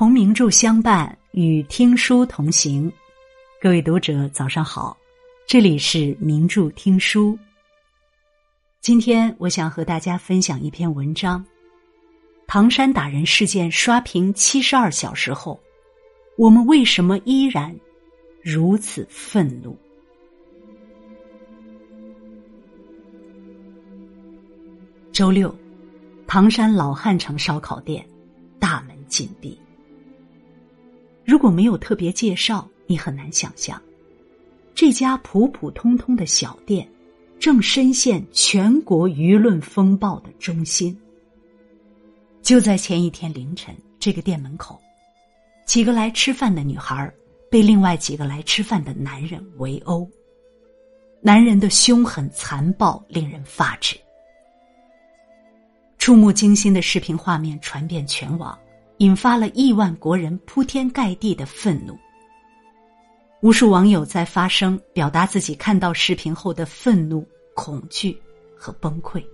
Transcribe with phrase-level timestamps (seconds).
[0.00, 2.90] 同名著相伴，与听书同行。
[3.60, 4.96] 各位读者，早上好，
[5.46, 7.38] 这里是名著听书。
[8.80, 11.44] 今天我想和大家分享一篇文章：
[12.46, 15.60] 唐山打人事件刷屏七十二小时后，
[16.38, 17.78] 我们为什么依然
[18.42, 19.76] 如此愤怒？
[25.12, 25.54] 周六，
[26.26, 28.02] 唐山老汉城烧烤店
[28.58, 29.60] 大门紧闭。
[31.30, 33.80] 如果没有特别介绍，你很难想象，
[34.74, 36.90] 这家普普通通的小店，
[37.38, 40.98] 正深陷全国舆论风暴的中心。
[42.42, 44.76] 就在前一天凌晨，这个店门口，
[45.64, 47.08] 几个来吃饭的女孩
[47.48, 50.10] 被另外几个来吃饭的男人围殴，
[51.20, 53.96] 男人的凶狠残暴令人发指。
[55.96, 58.58] 触目惊心的视频画面传遍全网。
[59.00, 61.98] 引发了亿万国人铺天盖地的愤怒。
[63.40, 68.14] 无数网友在发声，表达自己看到视频后的愤怒、恐惧
[68.54, 69.24] 和崩溃。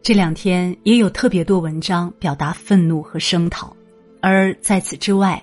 [0.00, 3.76] 这两天也有特别多文章表达愤怒和声讨，
[4.22, 5.42] 而在此之外，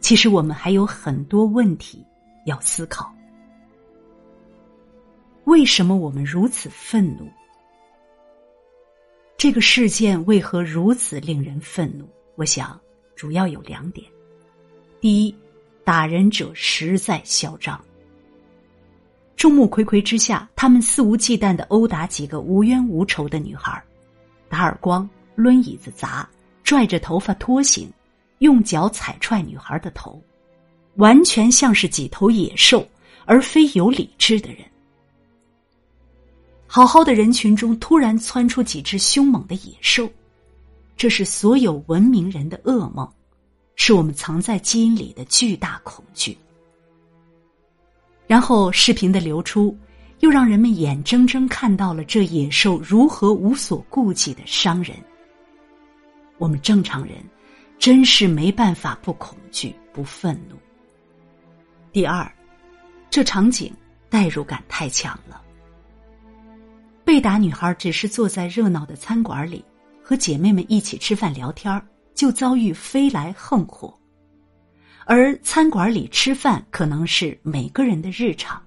[0.00, 2.04] 其实我们还有很多问题
[2.44, 3.10] 要思考：
[5.44, 7.26] 为什么我们如此愤怒？
[9.40, 12.06] 这个事件为何如此令人愤怒？
[12.34, 12.78] 我想，
[13.16, 14.06] 主要有两点：
[15.00, 15.34] 第一，
[15.82, 17.82] 打人者实在嚣张。
[19.36, 23.82] 众目睽睽之下，他们肆无忌惮的殴打几个无冤无仇的女孩，
[24.46, 26.28] 打耳光、抡椅子砸、
[26.62, 27.90] 拽着头发拖行、
[28.40, 30.22] 用脚踩踹女孩的头，
[30.96, 32.86] 完全像是几头野兽，
[33.24, 34.69] 而非有理智的人。
[36.72, 40.08] 好好的人群中突然窜出几只凶猛的野兽，
[40.96, 43.12] 这是所有文明人的噩梦，
[43.74, 46.38] 是我们藏在基因里的巨大恐惧。
[48.28, 49.76] 然后视频的流出，
[50.20, 54.96] 又让人们眼睁睁看到了这野兽如何无所顾忌的伤人。
[56.38, 57.16] 我们正常人，
[57.80, 60.54] 真是没办法不恐惧、不愤怒。
[61.90, 62.32] 第二，
[63.10, 63.74] 这场景
[64.08, 65.42] 代入感太强了。
[67.20, 69.64] 打女孩只是坐在热闹的餐馆里，
[70.02, 71.80] 和姐妹们一起吃饭聊天
[72.14, 73.94] 就遭遇飞来横祸。
[75.04, 78.62] 而餐馆里吃饭可能是每个人的日常。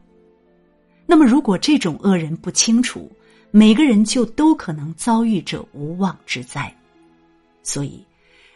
[1.06, 3.12] 那么，如果这种恶人不清除，
[3.52, 6.74] 每个人就都可能遭遇这无妄之灾。
[7.62, 8.06] 所以，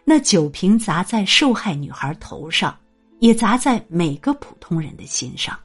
[0.04, 2.78] 那酒瓶砸在受害女孩头上，
[3.20, 5.58] 也砸在每个普通人的心上。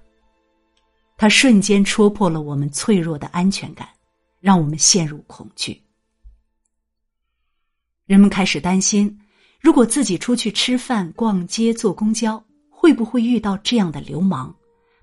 [1.17, 3.89] 它瞬间戳破了我们脆弱的安全感。
[4.43, 5.81] 让我们陷入恐惧。
[8.05, 9.17] 人们开始担心，
[9.61, 14.53] 如果自己出去吃饭、逛街、坐公交，会不会遇到这样的流氓，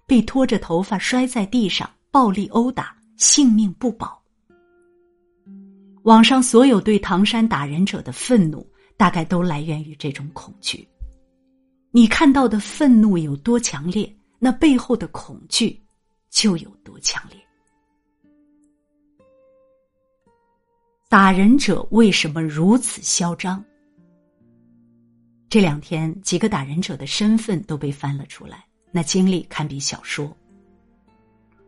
[0.06, 4.22] 被拖着头发摔在地上，暴力殴打，性命不保？
[6.04, 10.86] 网上所有对唐山打人者的愤怒，大概都来源于这种恐惧。
[11.92, 15.82] 你看到的愤怒有多强烈，那背后的恐惧
[16.30, 17.40] 就有多强烈。
[21.10, 23.66] 打人者为什么如此嚣张？
[25.50, 30.32] 这两天，几个打人者的身份都被翻了出来，那经历堪比小说。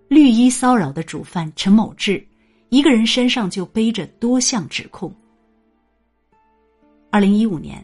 [0.07, 2.23] 绿衣骚扰的主犯陈某志，
[2.69, 5.11] 一个人身上就背着多项指控。
[7.09, 7.83] 二零一五年，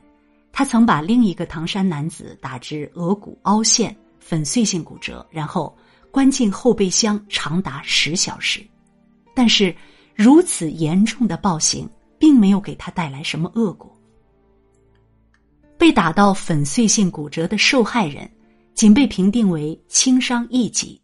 [0.52, 5.76] 他曾把另一个唐山男子打至额骨凹陷、粉碎性骨折，然后
[6.12, 8.64] 关进后备箱长达十小时，
[9.34, 9.76] 但是。
[10.18, 13.96] 如此严重的暴行，并没有给他带来什么恶果。
[15.78, 18.28] 被打到粉碎性骨折的受害人，
[18.74, 21.00] 仅被评定为轻伤一级。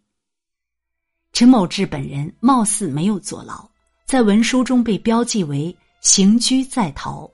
[1.31, 3.69] 陈某志本人貌似没有坐牢，
[4.03, 7.29] 在文书中被标记为刑拘在逃。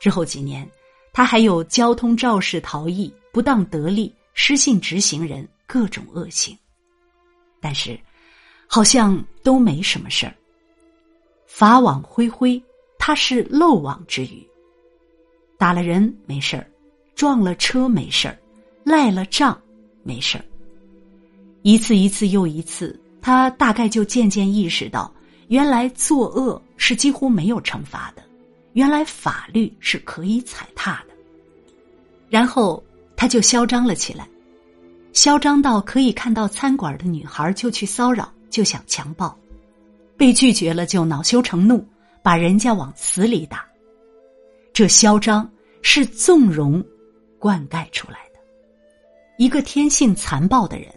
[0.00, 0.68] 之后几年，
[1.12, 6.58] 他还有交通肇事逃逸、不当得利、失信执行人各种恶行，
[7.60, 7.96] 但是，
[8.66, 10.34] 好像都没什么事儿。
[11.58, 12.62] 法网恢恢，
[12.98, 14.46] 他是漏网之鱼。
[15.56, 16.70] 打了人没事儿，
[17.14, 18.38] 撞了车没事儿，
[18.84, 19.58] 赖了账
[20.02, 20.44] 没事儿。
[21.62, 25.10] 一次一次又一次，他大概就渐渐意识到，
[25.48, 28.22] 原来作恶是几乎没有惩罚的，
[28.74, 31.14] 原来法律是可以踩踏的。
[32.28, 32.84] 然后
[33.16, 34.28] 他就嚣张了起来，
[35.14, 39.34] 嚣张到可以看到餐馆的女孩就去骚扰，就想强暴。
[40.16, 41.86] 被拒绝了就恼羞成怒，
[42.22, 43.66] 把人家往死里打。
[44.72, 45.50] 这嚣张
[45.82, 46.84] 是纵容
[47.38, 48.40] 灌溉出来的。
[49.38, 50.88] 一个天性残暴的人，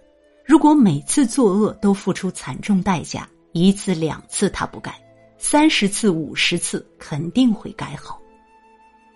[0.45, 4.95] 如果每次作恶都付出惨重代价，一次两次他不改，
[5.37, 8.21] 三十次五十次肯定会改好。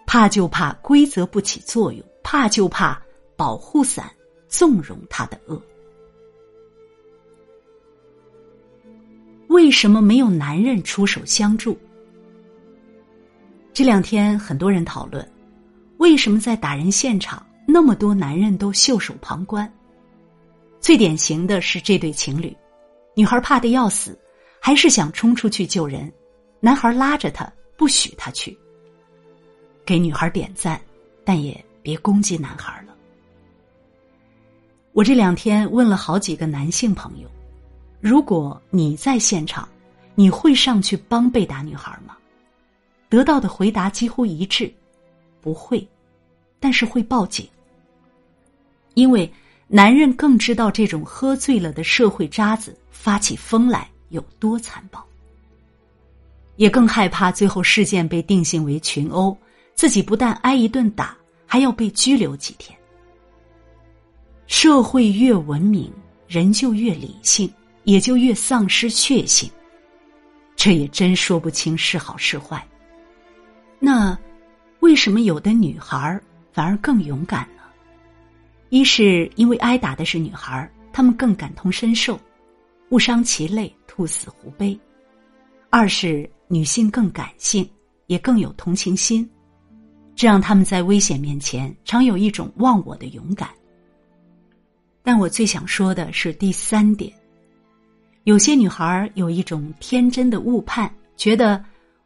[0.05, 3.01] 怕就怕规则不起作用，怕就怕
[3.35, 4.11] 保护伞
[4.47, 5.61] 纵容他的恶。
[9.53, 11.77] 为什么没有男人出手相助？
[13.71, 15.31] 这两天很多人讨论，
[15.97, 19.71] 为什么在打人现场那么多男人都袖手旁观？
[20.79, 22.51] 最典型的是这对情侣，
[23.15, 24.17] 女孩怕的要死，
[24.59, 26.11] 还是想冲出去救人，
[26.59, 27.47] 男孩拉着她
[27.77, 28.57] 不许她去。
[29.85, 30.81] 给女孩点赞，
[31.23, 32.95] 但也别攻击男孩了。
[34.94, 37.29] 我这两天问了好几个男性朋友。
[38.03, 39.65] 如果你在现场，
[40.13, 42.17] 你会上去帮被打女孩吗？
[43.07, 44.69] 得到的回答几乎一致，
[45.39, 45.88] 不会，
[46.59, 47.47] 但是会报警。
[48.94, 49.31] 因为
[49.69, 55.01] 男人更知道这种喝醉了的社会渣子发起疯来有多残暴，
[56.57, 59.33] 也更害怕最后事件被定性为群殴，
[59.75, 61.15] 自己不但挨一顿打，
[61.47, 62.77] 还要被拘留几天。
[64.45, 65.89] 社会越文明，
[66.27, 67.50] 人就越理性。
[67.83, 69.50] 也就越丧失血性，
[70.56, 72.65] 这也真说不清是好是坏。
[73.80, 74.18] 那
[74.80, 76.19] 为什么有的女孩
[76.51, 77.63] 反而更勇敢呢？
[78.69, 82.19] 一是因为挨打的是女孩，她们更感同身受，
[82.89, 84.77] 误伤其类，兔死狐悲；
[85.69, 87.69] 二是女性更感性，
[88.07, 89.29] 也更有同情心，
[90.15, 93.50] 这让他们在危险面前常有一种忘我的勇敢。
[95.03, 97.13] 但我最想说的是第三点。
[98.24, 101.62] 有些女孩有一种天真的误判，觉得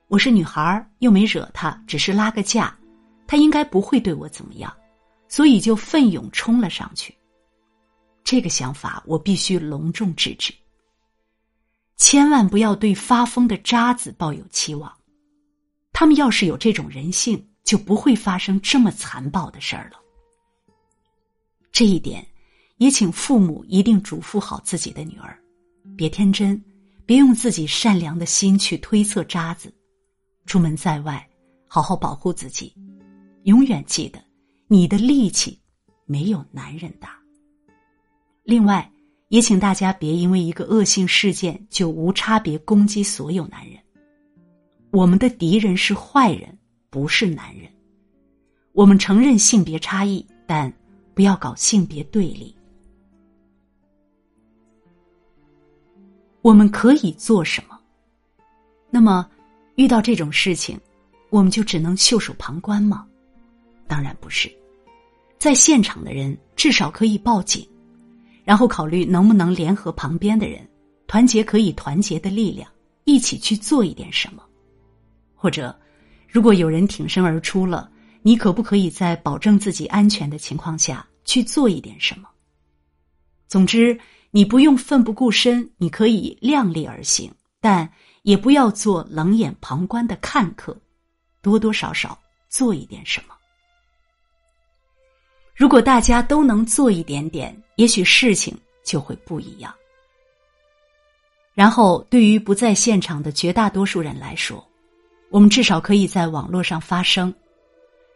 [0.08, 2.76] 我是女孩又没惹他，只是拉个架，
[3.28, 4.76] 他应该不会对我怎么样，
[5.28, 7.16] 所以就奋勇冲了上去。
[8.24, 10.52] 这个想法我必须隆重制止。
[11.98, 14.92] 千万不要对发疯的渣子抱有期望，
[15.94, 20.00] 他们要是有这种人性，就不会发生这么残暴的事儿了。
[21.72, 22.26] 这一点，
[22.78, 25.40] 也请父母一定嘱咐好自己的女儿。
[25.98, 26.64] 别天真，
[27.08, 29.74] 别用自己善良的心去推测渣子。
[30.46, 31.28] 出门在外，
[31.68, 32.72] 好好保护自己。
[33.46, 34.20] 永远记得，
[34.68, 35.60] 你的力气
[36.06, 37.18] 没有男人大。
[38.44, 38.90] 另外，
[39.30, 43.80] 也请大家别因为一个恶性事件就无差别攻击所有男人。
[44.92, 46.56] 我们的敌人是坏人，
[46.92, 47.68] 不是男人。
[48.74, 50.72] 我们承认性别差异，但
[51.16, 52.56] 不要搞性别对立。
[56.48, 57.78] 我们可以做什么？
[58.90, 59.30] 那么，
[59.76, 60.80] 遇到这种事情，
[61.30, 63.06] 我们就只能袖手旁观吗？
[63.86, 64.50] 当然不是，
[65.38, 67.68] 在现场的人至少可以报警，
[68.46, 70.66] 然后考虑能不能联合旁边的人，
[71.06, 72.72] 团结可以团结的力量，
[73.04, 74.42] 一起去做一点什么。
[75.36, 75.78] 或者，
[76.30, 77.92] 如果有人挺身而出了，
[78.22, 82.30] 你可不可以在保证自己安全的情况下去做一点什么？
[83.50, 84.00] 总之。
[84.38, 87.92] 你不用奋不顾身，你可以量力而行，但
[88.22, 90.80] 也不要做冷眼旁观的看客，
[91.42, 92.16] 多多少少
[92.48, 93.34] 做一点什么。
[95.56, 99.74] 如果大家都能做一点点，也许事情就会不一样。
[101.56, 104.64] 然后，对于不在现场的绝大多数人来说，
[105.32, 107.34] 我们至少可以在网络上发声。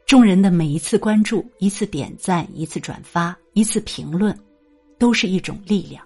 [0.06, 4.40] 众人的每一次关注、一次点赞、一次转发、一次评论。
[5.00, 6.06] 都是一种力量，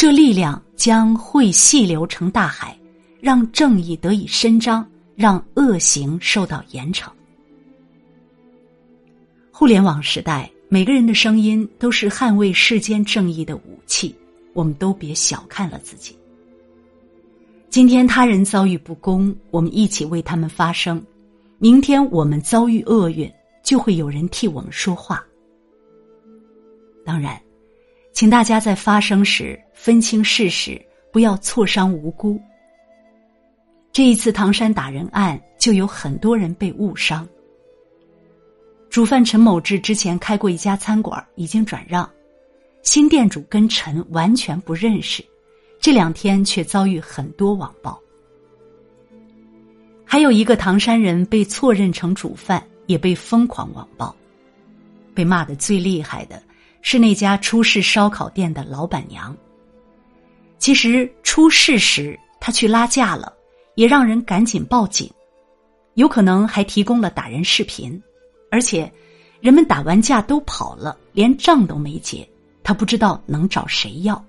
[0.00, 2.74] 这力量将会细流成大海，
[3.20, 7.10] 让正义得以伸张，让恶行受到严惩。
[9.52, 14.16] 互联网时代，每个人的声音都是捍卫世间正义的武器，
[14.54, 16.16] 我们都别小看了自己。
[17.68, 20.98] 今天他人遭遇不公，我们一起为他们发声；
[21.58, 23.30] 明天我们遭遇厄运，
[23.62, 25.22] 就会有人替我们说话。
[27.04, 27.38] 当然，
[28.20, 30.78] 请大家在发声时分清事实，
[31.10, 32.38] 不要挫伤无辜。
[33.92, 37.26] 这一次唐山打人案就有很多人被误伤。
[38.90, 42.06] 主犯陈某志之前开过一家餐馆，已经转让，
[42.82, 45.24] 新店主跟陈完全不认识，
[45.80, 47.98] 这两天却遭遇很多网暴。
[50.04, 54.14] 还有一个唐山人被错认成主犯，也被疯狂网暴，
[55.14, 56.42] 被骂的最厉害的。
[56.82, 59.36] 是那家出事烧烤店的老板娘。
[60.58, 63.32] 其实出事时，她去拉架了，
[63.74, 65.10] 也让人赶紧报警。
[65.94, 68.00] 有可能还提供了打人视频，
[68.50, 68.90] 而且
[69.40, 72.28] 人们打完架都跑了，连账都没结，
[72.62, 74.22] 他不知道能找谁要。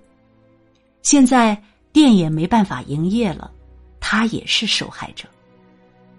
[1.02, 3.52] 现在店也没办法营业了，
[4.00, 5.28] 他也是受害者。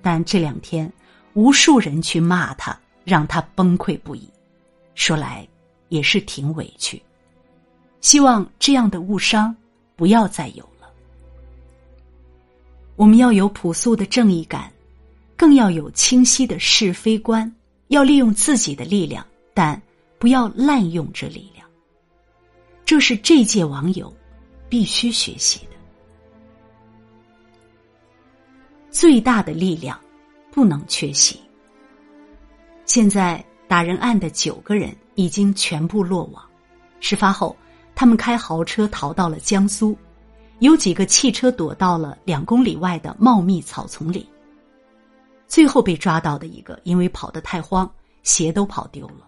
[0.00, 0.90] 但这两天，
[1.34, 4.28] 无数人去骂他，让他崩溃不已。
[4.94, 5.46] 说来
[5.92, 7.00] 也是挺委屈。
[8.00, 9.54] 希望这样的误伤
[9.94, 10.90] 不要再有了。
[12.96, 14.72] 我们要有朴素的正义感，
[15.36, 17.54] 更要有清晰的是非观。
[17.88, 19.80] 要利用自己的力量，但
[20.18, 21.68] 不要滥用这力量。
[22.86, 24.10] 这是这届网友
[24.70, 25.72] 必须学习的。
[28.90, 30.00] 最大的力量
[30.50, 31.38] 不能缺席。
[32.86, 36.42] 现在打人案的九个人已经全部落网。
[37.00, 37.56] 事发后，
[37.94, 39.96] 他们开豪车逃到了江苏，
[40.60, 44.28] 有几个汽车躲到了两公里外的茂密草丛里。
[45.46, 47.90] 最后被抓到的一个，因为跑得太慌，
[48.22, 49.26] 鞋都跑丢了。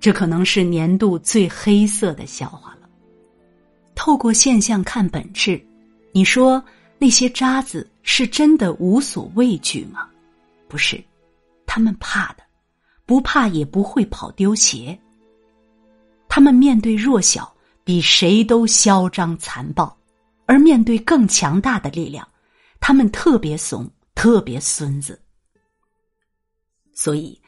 [0.00, 2.88] 这可能是年度最黑色的笑话了。
[3.94, 5.64] 透过现象看本质，
[6.12, 6.62] 你说
[6.98, 10.08] 那些渣子是真的无所畏惧吗？
[10.68, 11.02] 不是，
[11.66, 12.42] 他们怕的，
[13.06, 14.98] 不怕也不会跑丢鞋。
[16.28, 17.50] 他们面对弱小。
[17.86, 19.96] 比谁都嚣张残暴，
[20.44, 22.26] 而面对更强大的力量，
[22.80, 25.22] 他们特别怂，特别孙子。
[26.92, 27.40] 所以，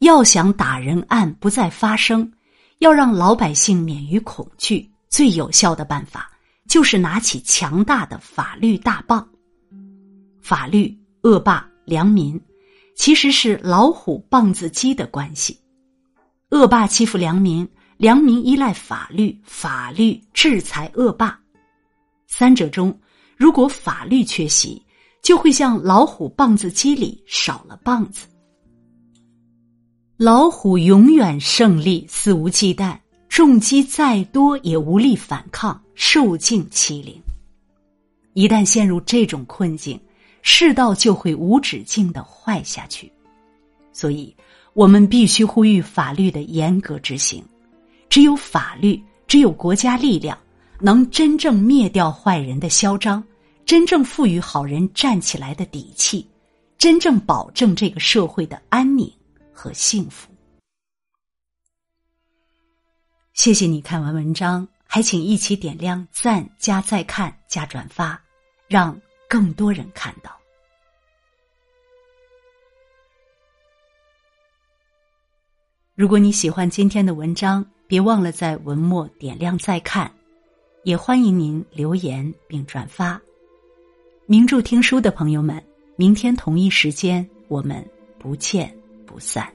[0.00, 2.28] 要想打人案不再发生，
[2.78, 6.28] 要让老百姓免于恐惧，最有效的办法
[6.66, 9.24] 就是拿起强大的法律大棒。
[10.42, 10.92] 法律、
[11.22, 12.40] 恶霸、良民，
[12.94, 15.58] 其实是老虎棒子鸡的关系。
[16.50, 17.68] 恶霸欺负良民。
[17.96, 21.38] 良民依赖法律，法律制裁恶霸。
[22.26, 22.92] 三者中，
[23.36, 24.82] 如果法律缺席，
[25.22, 28.26] 就会像老虎棒子鸡里少了棒子。
[30.16, 32.98] 老虎永远胜利，肆无忌惮，
[33.28, 37.14] 重击再多也无力反抗，受尽欺凌。
[38.32, 39.98] 一旦陷入这种困境，
[40.46, 43.10] 世道就会无止境的坏下去。
[43.92, 44.36] 所以，
[44.74, 47.42] 我们必须呼吁法律的严格执行。
[48.10, 50.38] 只有法律，只有国家力量，
[50.78, 53.24] 能真正灭掉坏人的嚣张，
[53.64, 56.28] 真正赋予好人站起来的底气，
[56.76, 59.10] 真正保证这个社会的安宁
[59.50, 60.30] 和幸福。
[63.32, 68.22] 谢谢你看完文章，还请一起点亮赞、加再看、加转发，
[68.68, 70.30] 让更多人看到。
[75.94, 80.12] 如果你喜欢今天的文章，别忘了在文末点亮再看，
[80.82, 83.20] 也欢迎您留言并转发。
[84.26, 85.62] 名著听书的朋友们，
[85.96, 87.88] 明天同一时间我们
[88.18, 88.76] 不见
[89.06, 89.52] 不散。